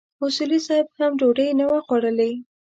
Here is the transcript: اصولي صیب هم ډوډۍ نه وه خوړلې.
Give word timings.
اصولي 0.25 0.59
صیب 0.67 0.85
هم 0.99 1.11
ډوډۍ 1.19 1.49
نه 1.59 1.65
وه 1.71 1.79
خوړلې. 1.85 2.31